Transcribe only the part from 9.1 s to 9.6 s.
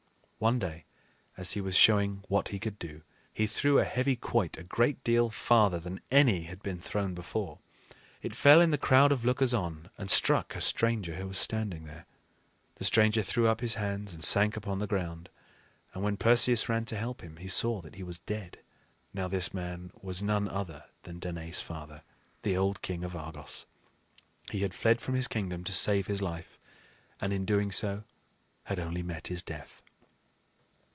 of lookers